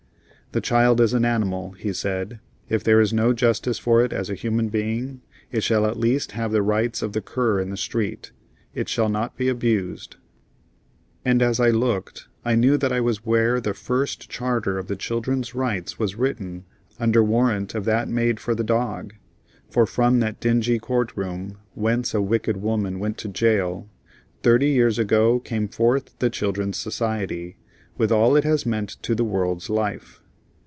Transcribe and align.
"The 0.53 0.59
child 0.59 0.99
is 0.99 1.13
an 1.13 1.23
animal," 1.23 1.71
he 1.79 1.93
said. 1.93 2.41
"If 2.67 2.83
there 2.83 2.99
is 2.99 3.13
no 3.13 3.31
justice 3.31 3.79
for 3.79 4.03
it 4.03 4.11
as 4.11 4.29
a 4.29 4.35
human 4.35 4.67
being, 4.67 5.21
it 5.49 5.63
shall 5.63 5.85
at 5.85 5.95
least 5.95 6.33
have 6.33 6.51
the 6.51 6.61
rights 6.61 7.01
of 7.01 7.13
the 7.13 7.21
cur 7.21 7.61
in 7.61 7.69
the 7.69 7.77
street. 7.77 8.33
It 8.75 8.89
shall 8.89 9.07
not 9.07 9.37
be 9.37 9.47
abused." 9.47 10.17
And 11.23 11.41
as 11.41 11.61
I 11.61 11.69
looked 11.69 12.27
I 12.43 12.55
knew 12.55 12.75
that 12.75 12.91
I 12.91 12.99
was 12.99 13.25
where 13.25 13.61
the 13.61 13.73
first 13.73 14.29
charter 14.29 14.77
of 14.77 14.87
the 14.87 14.97
Children's 14.97 15.55
rights 15.55 15.97
was 15.97 16.15
written 16.17 16.65
under 16.99 17.23
warrant 17.23 17.73
of 17.73 17.85
that 17.85 18.09
made 18.09 18.41
for 18.41 18.53
the 18.53 18.61
dog; 18.61 19.13
for 19.69 19.85
from 19.85 20.19
that 20.19 20.41
dingy 20.41 20.79
court 20.79 21.15
room, 21.15 21.59
whence 21.75 22.13
a 22.13 22.21
wicked 22.21 22.57
woman 22.57 22.99
went 22.99 23.17
to 23.19 23.29
jail, 23.29 23.87
thirty 24.43 24.67
years 24.67 24.99
ago 24.99 25.39
came 25.39 25.69
forth 25.69 26.13
the 26.19 26.29
Children's 26.29 26.75
Society, 26.75 27.55
with 27.97 28.11
all 28.11 28.35
it 28.35 28.43
has 28.43 28.65
meant 28.65 29.01
to 29.01 29.15
the 29.15 29.23
world's 29.23 29.69
life. 29.69 30.17